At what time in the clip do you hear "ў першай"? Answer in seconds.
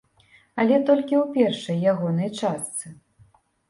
1.19-1.77